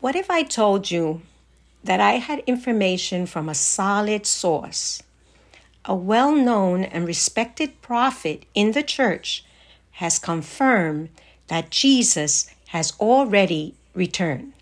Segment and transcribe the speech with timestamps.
[0.00, 1.22] What if I told you
[1.82, 5.02] that I had information from a solid source?
[5.84, 9.44] A well known and respected prophet in the church
[9.92, 11.08] has confirmed
[11.48, 14.52] that Jesus has already returned.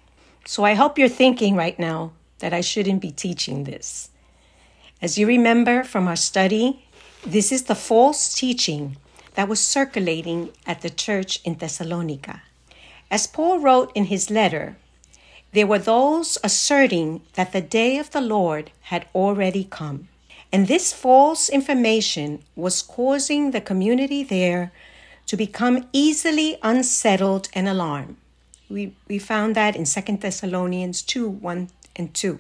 [0.47, 4.09] So I hope you're thinking right now that I shouldn't be teaching this.
[5.03, 6.87] As you remember from our study,
[7.27, 8.97] this is the false teaching
[9.35, 12.41] that was circulating at the church in Thessalonica.
[13.11, 14.79] As Paul wrote in his letter,
[15.57, 20.07] there were those asserting that the day of the Lord had already come.
[20.53, 24.71] And this false information was causing the community there
[25.27, 28.17] to become easily unsettled and alarmed.
[28.69, 32.39] We, we found that in 2 Thessalonians 2 1 and 2.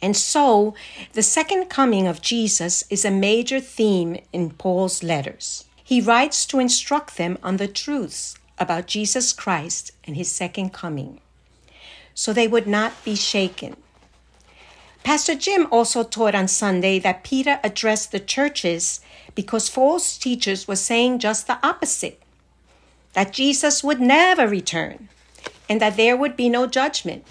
[0.00, 0.76] And so,
[1.12, 5.64] the second coming of Jesus is a major theme in Paul's letters.
[5.82, 11.20] He writes to instruct them on the truths about Jesus Christ and his second coming,
[12.14, 13.76] so they would not be shaken.
[15.02, 19.00] Pastor Jim also taught on Sunday that Peter addressed the churches
[19.34, 22.22] because false teachers were saying just the opposite
[23.12, 25.08] that Jesus would never return
[25.68, 27.24] and that there would be no judgment.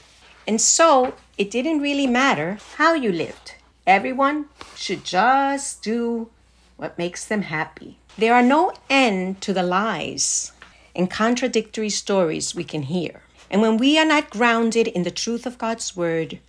[0.48, 3.56] And so it didn't really matter how you lived.
[3.88, 4.46] Everyone
[4.76, 6.30] should just do
[6.78, 7.98] what makes them happy.
[8.18, 10.52] There are no end to the lies
[10.96, 13.23] and contradictory stories we can hear.
[13.54, 16.40] And when we are not grounded in the truth of God's word,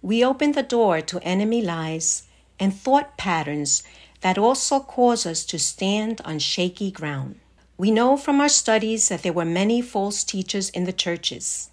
[0.00, 2.22] we open the door to enemy lies
[2.58, 3.82] and thought patterns
[4.22, 7.38] that also cause us to stand on shaky ground.
[7.76, 11.68] We know from our studies that there were many false teachers in the churches,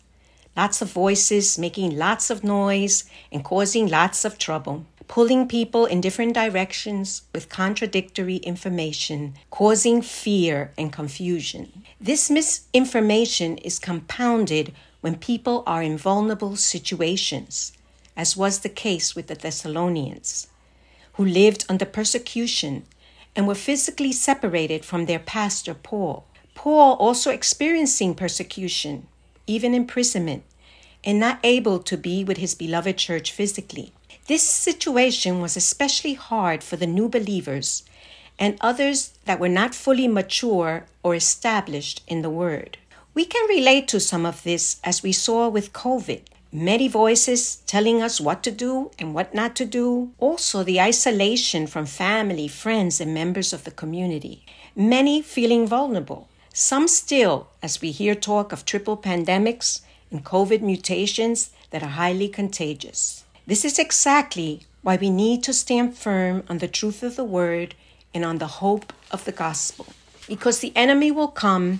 [0.57, 5.99] lots of voices making lots of noise and causing lots of trouble, pulling people in
[5.99, 11.83] different directions with contradictory information, causing fear and confusion.
[11.99, 17.73] This misinformation is compounded when people are in vulnerable situations
[18.15, 20.47] as was the case with the Thessalonians,
[21.13, 22.83] who lived under persecution
[23.35, 26.23] and were physically separated from their pastor Paul.
[26.55, 29.07] Paul also experiencing persecution,
[29.45, 30.43] even imprisonment,
[31.03, 33.91] and not able to be with his beloved church physically.
[34.31, 37.83] This situation was especially hard for the new believers
[38.39, 42.77] and others that were not fully mature or established in the Word.
[43.13, 48.01] We can relate to some of this as we saw with COVID many voices telling
[48.01, 50.13] us what to do and what not to do.
[50.17, 54.45] Also, the isolation from family, friends, and members of the community.
[54.77, 56.29] Many feeling vulnerable.
[56.53, 62.29] Some still, as we hear talk of triple pandemics and COVID mutations that are highly
[62.29, 63.20] contagious.
[63.47, 67.75] This is exactly why we need to stand firm on the truth of the word
[68.13, 69.87] and on the hope of the gospel.
[70.27, 71.79] Because the enemy will come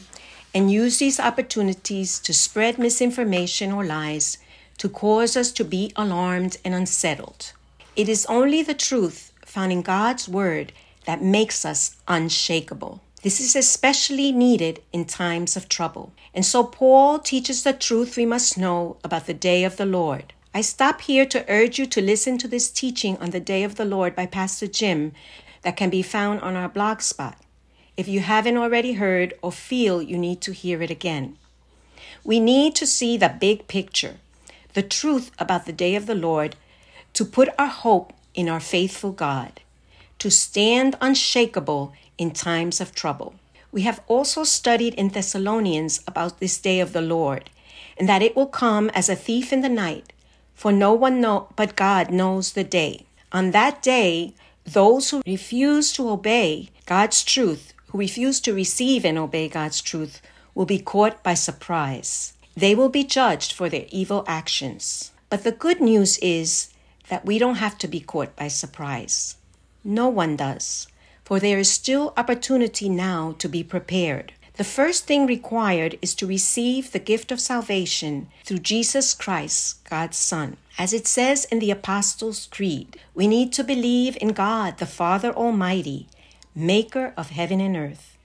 [0.53, 4.37] and use these opportunities to spread misinformation or lies
[4.77, 7.53] to cause us to be alarmed and unsettled.
[7.95, 10.71] It is only the truth found in God's Word
[11.05, 13.01] that makes us unshakable.
[13.21, 16.11] This is especially needed in times of trouble.
[16.33, 20.33] And so Paul teaches the truth we must know about the day of the Lord.
[20.53, 23.75] I stop here to urge you to listen to this teaching on the day of
[23.75, 25.13] the Lord by Pastor Jim
[25.61, 27.37] that can be found on our blog spot
[27.95, 31.37] if you haven't already heard or feel you need to hear it again.
[32.23, 34.17] We need to see the big picture
[34.73, 36.55] the truth about the day of the Lord,
[37.13, 39.59] to put our hope in our faithful God,
[40.19, 43.35] to stand unshakable in times of trouble.
[43.71, 47.49] We have also studied in Thessalonians about this day of the Lord,
[47.97, 50.13] and that it will come as a thief in the night,
[50.53, 53.05] for no one know, but God knows the day.
[53.31, 54.33] On that day,
[54.65, 60.21] those who refuse to obey God's truth, who refuse to receive and obey God's truth,
[60.53, 62.33] will be caught by surprise.
[62.55, 65.11] They will be judged for their evil actions.
[65.29, 66.69] But the good news is
[67.07, 69.37] that we don't have to be caught by surprise.
[69.83, 70.87] No one does,
[71.23, 74.33] for there is still opportunity now to be prepared.
[74.57, 80.17] The first thing required is to receive the gift of salvation through Jesus Christ, God's
[80.17, 80.57] Son.
[80.77, 85.31] As it says in the Apostles' Creed, we need to believe in God, the Father
[85.31, 86.07] Almighty,
[86.53, 88.17] maker of heaven and earth,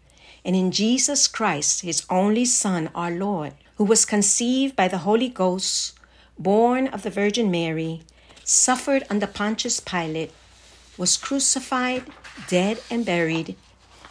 [0.45, 5.29] and in Jesus Christ, his only Son, our Lord who was conceived by the Holy
[5.29, 5.99] Ghost,
[6.39, 8.03] born of the Virgin Mary,
[8.43, 10.33] suffered under Pontius Pilate,
[10.97, 12.05] was crucified,
[12.49, 13.55] dead, and buried.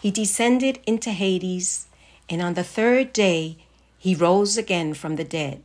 [0.01, 1.84] He descended into Hades,
[2.29, 3.57] and on the third day
[3.97, 5.63] he rose again from the dead.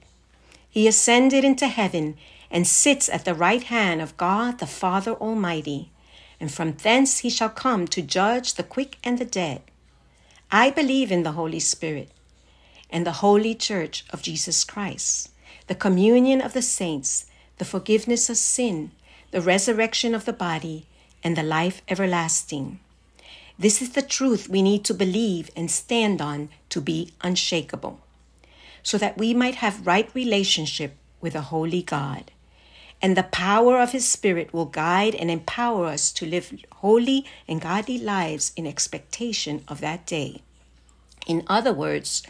[0.69, 2.17] He ascended into heaven
[2.51, 5.91] and sits at the right hand of God the Father Almighty,
[6.39, 9.63] and from thence he shall come to judge the quick and the dead.
[10.51, 12.11] I believe in the Holy Spirit
[12.91, 15.31] and the Holy Church of Jesus Christ,
[15.69, 17.27] the communion of the saints,
[17.59, 18.91] the forgiveness of sin,
[19.31, 20.87] the resurrection of the body,
[21.23, 22.81] and the life everlasting.
[23.61, 28.01] This is the truth we need to believe and stand on to be unshakable,
[28.83, 32.31] so that we might have right relationship with a holy God.
[33.03, 37.61] And the power of His Spirit will guide and empower us to live holy and
[37.61, 40.41] godly lives in expectation of that day.
[41.27, 42.23] In other words,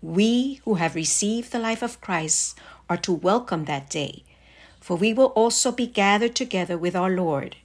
[0.00, 2.56] we who have received the life of Christ
[2.88, 4.22] are to welcome that day,
[4.80, 7.56] for we will also be gathered together with our Lord.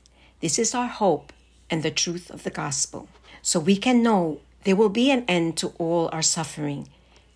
[0.42, 1.31] This is our hope
[1.69, 3.07] and the truth of the gospel.
[3.42, 6.88] So we can know there will be an end to all our suffering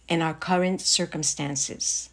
[0.08, 2.10] and our current circumstances.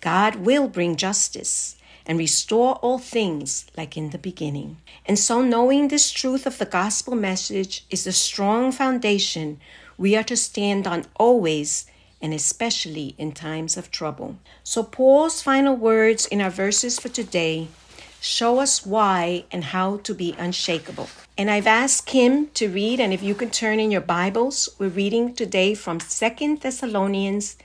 [0.00, 1.76] God will bring justice
[2.06, 4.78] and restore all things like in the beginning.
[5.06, 9.60] And so, knowing this truth of the gospel message is a strong foundation
[9.96, 11.86] we are to stand on always
[12.20, 14.38] and especially in times of trouble.
[14.62, 17.68] So, Paul's final words in our verses for today
[18.22, 21.10] show us why and how to be unshakable.
[21.36, 24.88] And I've asked Kim to read, and if you can turn in your Bibles, we're
[24.88, 27.56] reading today from Second Thessalonians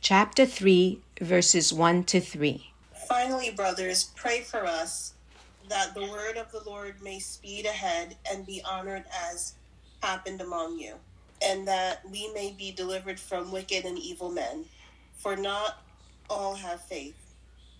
[0.00, 2.72] chapter 3, verses 1 to 3.
[3.06, 5.14] Finally, brothers, pray for us
[5.68, 9.54] that the word of the Lord may speed ahead and be honored as
[10.02, 10.94] happened among you
[11.40, 14.64] and that we may be delivered from wicked and evil men.
[15.18, 15.82] For not
[16.28, 17.34] all have faith,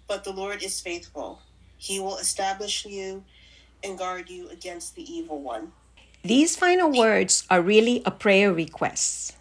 [0.06, 1.41] but the Lord is faithful.
[1.81, 3.25] He will establish you
[3.82, 5.73] and guard you against the evil one.
[6.23, 9.38] These final words are really a prayer request,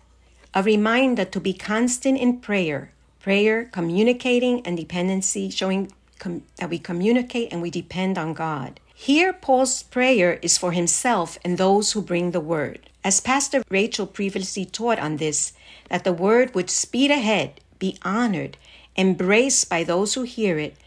[0.53, 2.93] a reminder to be constant in prayer.
[3.19, 8.79] Prayer, communicating, and dependency, showing com- that we communicate and we depend on God.
[8.95, 12.79] Here, Paul's prayer is for himself and those who bring the word.
[13.03, 15.51] As Pastor Rachel previously taught on this,
[15.89, 18.55] that the word would speed ahead, be honored,
[18.95, 20.77] embraced by those who hear it,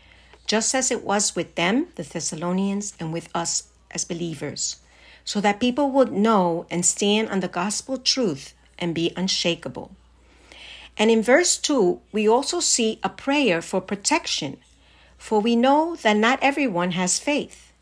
[0.46, 4.76] just as it was with them, the Thessalonians, and with us as believers,
[5.24, 9.94] so that people would know and stand on the gospel truth and be unshakable.
[10.96, 14.58] And in verse 2, we also see a prayer for protection,
[15.16, 17.72] for we know that not everyone has faith.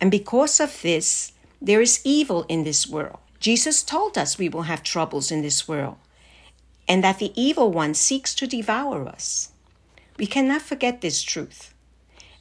[0.00, 3.18] And because of this, there is evil in this world.
[3.40, 5.96] Jesus told us we will have troubles in this world
[6.88, 9.50] and that the evil one seeks to devour us.
[10.18, 11.74] We cannot forget this truth.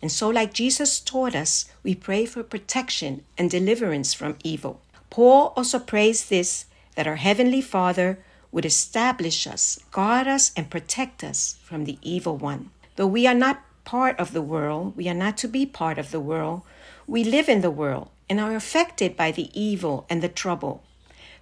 [0.01, 4.81] And so, like Jesus taught us, we pray for protection and deliverance from evil.
[5.09, 6.65] Paul also prays this
[6.95, 8.19] that our Heavenly Father
[8.51, 12.71] would establish us, guard us, and protect us from the evil one.
[12.95, 16.11] Though we are not part of the world, we are not to be part of
[16.11, 16.61] the world,
[17.05, 20.83] we live in the world and are affected by the evil and the trouble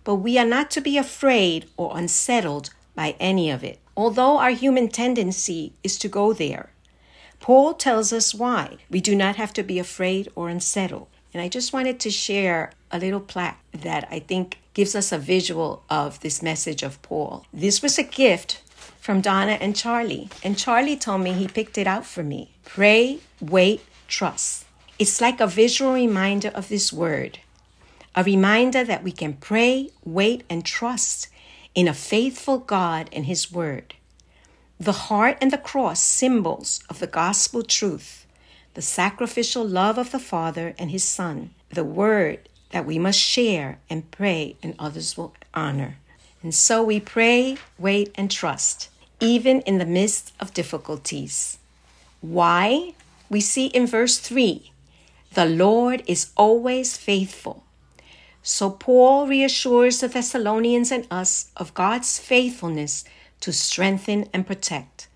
[0.05, 4.51] but we are not to be afraid or unsettled by any of it, although our
[4.51, 6.69] human tendency is to go there.
[7.39, 11.07] Paul tells us why we do not have to be afraid or unsettled.
[11.33, 15.17] And I just wanted to share a little plaque that I think gives us a
[15.17, 17.45] visual of this message of Paul.
[17.53, 18.61] This was a gift
[18.99, 22.55] from Donna and Charlie, and Charlie told me he picked it out for me.
[22.63, 24.65] Pray, wait, trust.
[24.97, 27.39] It's like a visual reminder of this word
[28.15, 31.27] a reminder that we can pray, wait, and trust
[31.73, 33.93] in a faithful God and His Word.
[34.79, 38.25] The heart and the cross, symbols of the gospel truth,
[38.73, 43.79] the sacrificial love of the Father and His Son, the Word that we must share
[43.89, 45.97] and pray and others will honor.
[46.43, 48.89] And so we pray, wait, and trust,
[49.19, 51.57] even in the midst of difficulties.
[52.19, 52.93] Why?
[53.29, 54.71] We see in verse 3
[55.33, 57.65] the Lord is always faithful
[58.47, 63.03] so Paul reassures the Thessalonians and us of God's faithfulness
[63.41, 65.07] to strengthen and protect.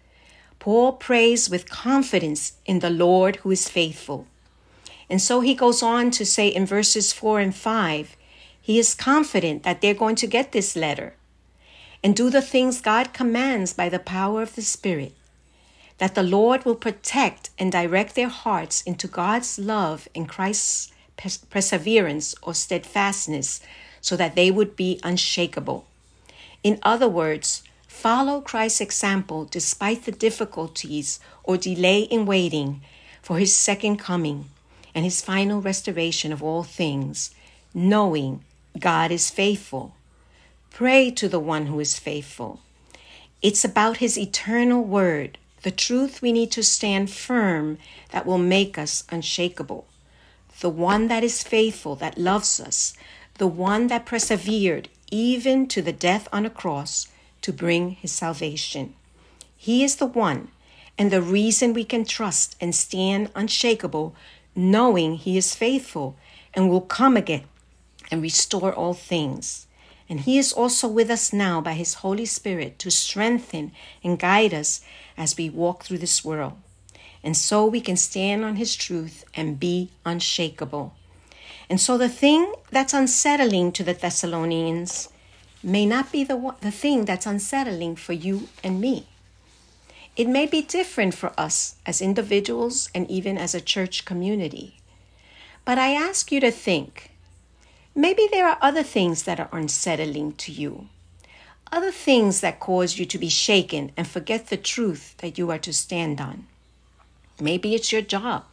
[0.59, 4.27] Paul prays with confidence in the Lord who is faithful.
[5.09, 8.15] And so he goes on to say in verses 4 and 5
[8.61, 11.15] he is confident that they're going to get this letter
[12.03, 15.13] and do the things God commands by the power of the Spirit,
[15.97, 20.91] that the Lord will protect and direct their hearts into God's love and Christ's
[21.49, 23.59] perseverance or steadfastness
[24.01, 25.85] so that they would be unshakable.
[26.63, 27.63] In other words,
[27.99, 32.81] follow Christ's example despite the difficulties or delay in waiting
[33.21, 34.45] for his second coming
[34.95, 37.35] and his final restoration of all things,
[37.73, 38.43] knowing
[38.79, 39.95] God is faithful.
[40.71, 42.61] Pray to the one who is faithful.
[43.41, 47.77] It's about his eternal word, the truth we need to stand firm
[48.11, 49.85] that will make us unshakable
[50.59, 52.93] the one that is faithful, that loves us,
[53.37, 57.07] the one that persevered even to the death on a cross
[57.41, 58.93] to bring his salvation.
[59.61, 60.51] He is the one,
[60.97, 64.15] and the reason we can trust and stand unshakable,
[64.55, 66.15] knowing He is faithful
[66.53, 67.43] and will come again
[68.11, 69.67] and restore all things.
[70.07, 73.71] And He is also with us now by His Holy Spirit to strengthen
[74.03, 74.81] and guide us
[75.17, 76.53] as we walk through this world.
[77.21, 80.93] And so we can stand on His truth and be unshakable.
[81.69, 85.09] And so the thing that's unsettling to the Thessalonians
[85.61, 89.07] may not be the, the thing that's unsettling for you and me.
[90.15, 94.77] It may be different for us as individuals and even as a church community.
[95.65, 97.11] But I ask you to think
[97.95, 100.87] maybe there are other things that are unsettling to you,
[101.71, 105.59] other things that cause you to be shaken and forget the truth that you are
[105.59, 106.47] to stand on.
[107.39, 108.45] Maybe it's your job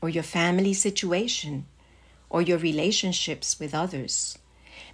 [0.00, 1.66] or your family situation
[2.30, 4.38] or your relationships with others.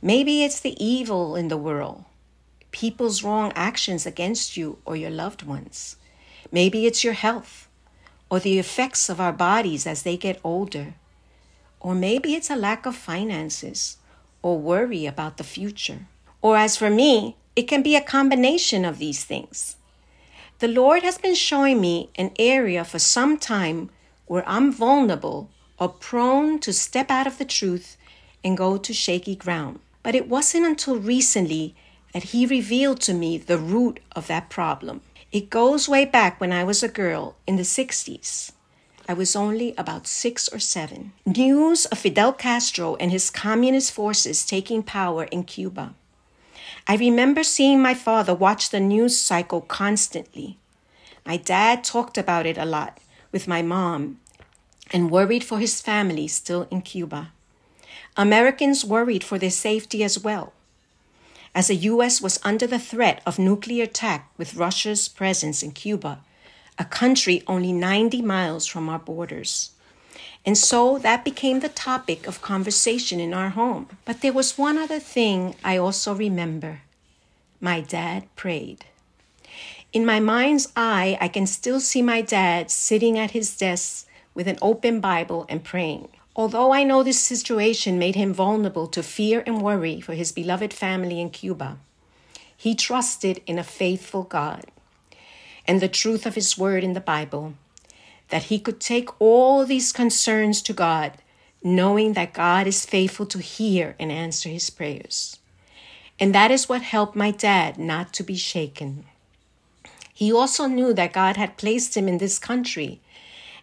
[0.03, 2.05] Maybe it's the evil in the world,
[2.71, 5.97] people's wrong actions against you or your loved ones.
[6.51, 7.69] Maybe it's your health
[8.31, 10.95] or the effects of our bodies as they get older.
[11.81, 13.99] Or maybe it's a lack of finances
[14.43, 16.07] or worry about the future.
[16.43, 19.77] Or as for me, it can be a combination of these things.
[20.59, 23.91] The Lord has been showing me an area for some time
[24.27, 27.97] where I'm vulnerable or prone to step out of the truth
[28.43, 29.81] and go to shaky ground.
[30.05, 31.75] But it wasn't until recently
[32.13, 35.01] that He revealed to me the root of that problem.
[35.33, 38.53] It goes way back when I was a girl in the 60s.
[39.09, 41.13] I was only about six or seven.
[41.27, 45.95] News of Fidel Castro and his communist forces taking power in Cuba.
[46.87, 50.59] I remember seeing my father watch the news cycle constantly.
[51.27, 53.01] My dad talked about it a lot
[53.33, 54.21] with my mom
[54.93, 57.33] and worried for his family still in Cuba.
[58.17, 60.53] Americans worried for their safety as well,
[61.55, 62.21] as the U.S.
[62.21, 66.21] was under the threat of nuclear attack with Russia's presence in Cuba,
[66.79, 69.71] a country only 90 miles from our borders.
[70.47, 73.89] And so that became the topic of conversation in our home.
[74.05, 76.83] But there was one other thing I also remember
[77.61, 78.85] my dad prayed.
[79.93, 84.47] In my mind's eye, I can still see my dad sitting at his desk with
[84.49, 86.09] an open Bible and praying.
[86.37, 90.73] Although I know this situation made him vulnerable to fear and worry for his beloved
[90.73, 91.79] family in Cuba,
[92.57, 94.65] he trusted in a faithful God
[95.67, 97.55] and the truth of his word in the Bible,
[98.29, 101.13] that he could take all these concerns to God,
[101.63, 105.39] knowing that God is faithful to hear and answer his prayers.
[106.19, 109.05] And that is what helped my dad not to be shaken.
[110.13, 113.01] He also knew that God had placed him in this country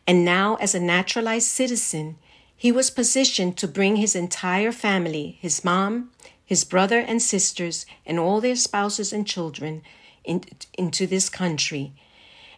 [0.07, 2.17] and now, as a naturalized citizen,
[2.61, 6.11] he was positioned to bring his entire family, his mom,
[6.45, 9.81] his brother and sisters, and all their spouses and children
[10.23, 10.43] in,
[10.77, 11.91] into this country.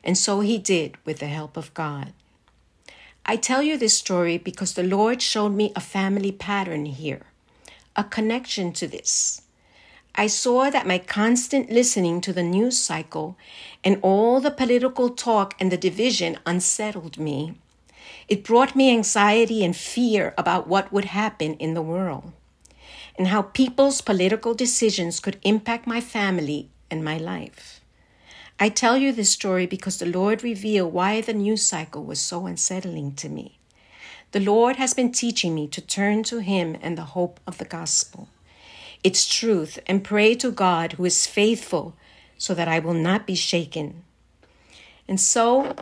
[0.04, 2.12] And so he did with the help of God.
[3.26, 7.28] I tell you this story because the Lord showed me a family pattern here,
[7.96, 9.44] a connection to this.
[10.16, 13.38] I saw that my constant listening to the news cycle
[13.86, 17.54] and all the political talk and the division unsettled me.
[18.28, 22.32] It brought me anxiety and fear about what would happen in the world
[23.18, 27.82] and how people's political decisions could impact my family and my life.
[28.60, 32.46] I tell you this story because the Lord revealed why the news cycle was so
[32.46, 33.60] unsettling to me.
[34.32, 37.66] The Lord has been teaching me to turn to Him and the hope of the
[37.66, 38.30] gospel
[39.04, 41.94] its truth and pray to God who is faithful
[42.38, 44.04] so that I will not be shaken.
[45.08, 45.76] And so,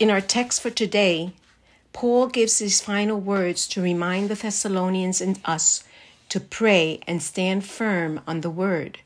[0.00, 1.32] in our text for today,
[1.92, 5.84] Paul gives his final words to remind the Thessalonians and us
[6.28, 9.00] to pray and stand firm on the word.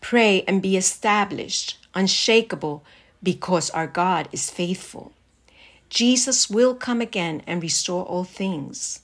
[0.00, 2.84] Pray and be established, unshakable,
[3.22, 5.12] because our God is faithful.
[5.88, 9.00] Jesus will come again and restore all things.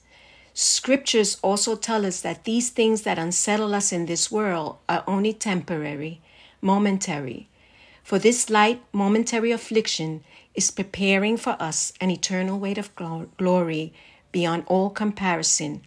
[0.55, 5.33] Scriptures also tell us that these things that unsettle us in this world are only
[5.33, 6.21] temporary,
[6.61, 7.49] momentary.
[8.03, 10.25] For this light, momentary affliction
[10.59, 12.91] is preparing for us an eternal weight of
[13.37, 13.93] glory
[14.33, 15.81] beyond all comparison,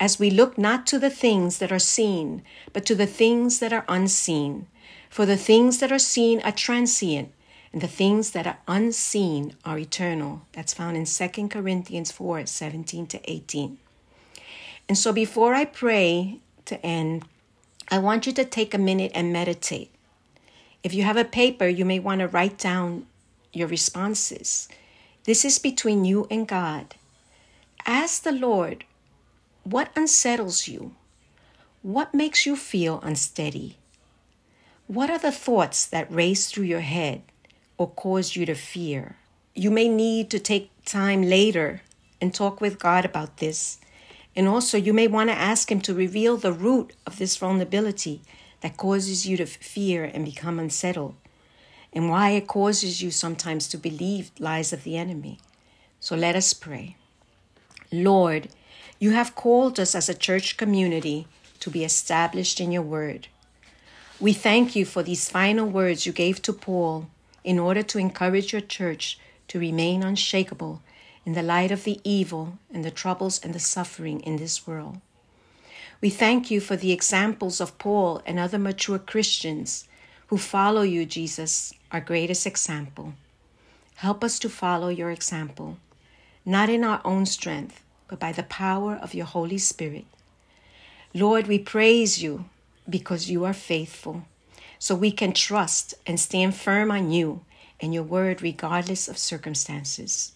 [0.00, 2.42] as we look not to the things that are seen,
[2.72, 4.66] but to the things that are unseen.
[5.10, 7.30] For the things that are seen are transient,
[7.74, 10.40] and the things that are unseen are eternal.
[10.52, 13.76] That's found in 2 Corinthians 4 17 to 18.
[14.88, 17.26] And so before I pray to end,
[17.90, 19.90] I want you to take a minute and meditate.
[20.82, 23.04] If you have a paper, you may want to write down
[23.56, 24.68] your responses.
[25.24, 26.94] This is between you and God.
[27.86, 28.84] Ask the Lord,
[29.64, 30.94] what unsettles you?
[31.82, 33.78] What makes you feel unsteady?
[34.86, 37.22] What are the thoughts that race through your head
[37.78, 39.16] or cause you to fear.
[39.54, 41.82] You may need to take time later
[42.20, 43.78] and talk with God about this.
[44.34, 48.22] And also, you may want to ask Him to reveal the root of this vulnerability
[48.60, 51.14] that causes you to fear and become unsettled,
[51.92, 55.38] and why it causes you sometimes to believe lies of the enemy.
[56.00, 56.96] So let us pray.
[57.90, 58.48] Lord,
[58.98, 61.26] you have called us as a church community
[61.60, 63.28] to be established in your word.
[64.18, 67.08] We thank you for these final words you gave to Paul
[67.44, 70.82] in order to encourage your church to remain unshakable
[71.24, 75.00] in the light of the evil and the troubles and the suffering in this world.
[76.00, 79.88] We thank you for the examples of Paul and other mature Christians
[80.28, 83.14] who follow you, Jesus, our greatest example.
[83.96, 85.78] Help us to follow your example,
[86.44, 90.04] not in our own strength, but by the power of your Holy Spirit.
[91.14, 92.44] Lord, we praise you
[92.88, 94.24] because you are faithful.
[94.78, 97.40] So we can trust and stand firm on you
[97.80, 100.32] and your word regardless of circumstances.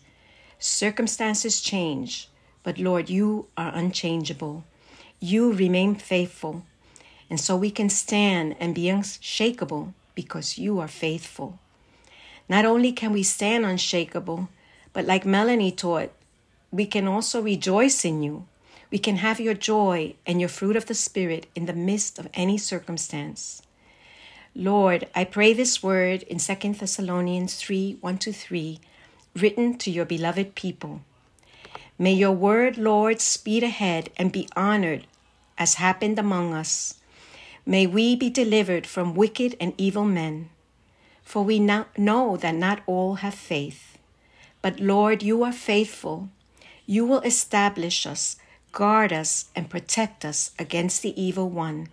[0.59, 2.28] Circumstances change,
[2.62, 4.64] but Lord, you are unchangeable.
[5.20, 6.64] You remain faithful.
[7.30, 11.58] And so we can stand and be unshakable because you are faithful.
[12.49, 14.49] Not only can we stand unshakable,
[14.92, 16.10] but like Melanie taught,
[16.70, 18.46] we can also rejoice in you
[18.90, 22.28] we can have your joy and your fruit of the Spirit in the midst of
[22.34, 23.62] any circumstance.
[24.54, 28.80] Lord, I pray this word in 2 Thessalonians 3 1 to 3,
[29.37, 31.02] written to your beloved people.
[31.99, 35.06] May your word, Lord, speed ahead and be honored
[35.56, 36.94] as happened among us.
[37.70, 40.50] May we be delivered from wicked and evil men.
[41.22, 43.96] For we know that not all have faith.
[44.60, 46.30] But Lord, you are faithful.
[46.84, 48.36] You will establish us
[48.72, 51.88] guard us, and protect us against the evil one.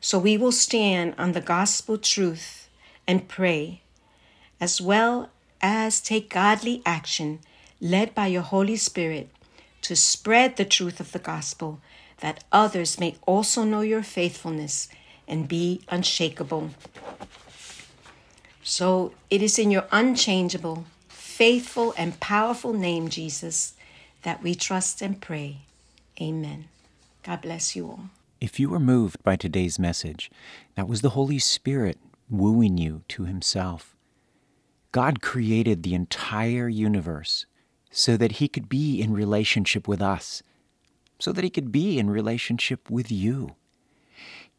[0.00, 2.68] So we will stand on the gospel truth
[3.06, 3.80] and pray,
[4.60, 5.30] as well
[5.60, 7.40] as take godly action
[7.80, 9.28] led by your Holy Spirit
[9.82, 11.80] to spread the truth of the gospel,
[12.20, 14.88] that others may also know your faithfulness
[15.26, 16.70] and be unshakable.
[18.62, 23.74] So it is in your unchangeable, faithful, and powerful name, Jesus,
[24.22, 25.58] that we trust and pray.
[26.20, 26.66] Amen.
[27.22, 28.10] God bless you all.
[28.40, 30.30] If you were moved by today's message,
[30.76, 31.98] that was the Holy Spirit
[32.30, 33.96] wooing you to Himself.
[34.92, 37.46] God created the entire universe
[37.90, 40.42] so that He could be in relationship with us,
[41.18, 43.56] so that He could be in relationship with you.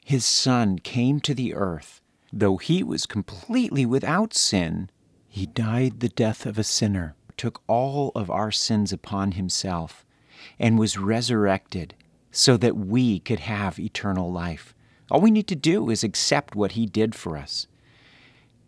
[0.04, 2.02] His Son came to the earth.
[2.32, 4.90] Though He was completely without sin,
[5.28, 10.06] He died the death of a sinner, took all of our sins upon Himself
[10.60, 11.96] and was resurrected
[12.32, 14.76] so that we could have eternal life.
[15.10, 17.68] All we need to do is accept what He did for us.